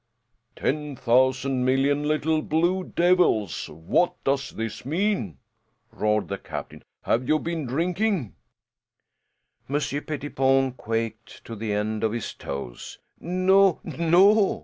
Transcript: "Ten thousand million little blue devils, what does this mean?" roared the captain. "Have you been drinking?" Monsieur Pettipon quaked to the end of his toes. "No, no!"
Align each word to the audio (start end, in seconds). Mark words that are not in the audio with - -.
"Ten 0.55 0.95
thousand 0.95 1.63
million 1.63 2.01
little 2.07 2.41
blue 2.41 2.85
devils, 2.85 3.69
what 3.69 4.15
does 4.23 4.49
this 4.49 4.83
mean?" 4.83 5.37
roared 5.91 6.27
the 6.27 6.39
captain. 6.39 6.83
"Have 7.03 7.27
you 7.27 7.37
been 7.37 7.67
drinking?" 7.67 8.33
Monsieur 9.67 10.01
Pettipon 10.01 10.71
quaked 10.71 11.45
to 11.45 11.55
the 11.55 11.73
end 11.73 12.03
of 12.03 12.13
his 12.13 12.33
toes. 12.33 12.97
"No, 13.19 13.79
no!" 13.83 14.59